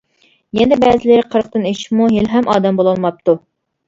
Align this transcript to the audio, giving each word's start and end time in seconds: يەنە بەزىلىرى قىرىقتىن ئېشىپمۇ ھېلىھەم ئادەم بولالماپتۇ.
يەنە 0.59 0.77
بەزىلىرى 0.83 1.25
قىرىقتىن 1.35 1.67
ئېشىپمۇ 1.71 2.07
ھېلىھەم 2.13 2.49
ئادەم 2.55 2.81
بولالماپتۇ. 2.81 3.37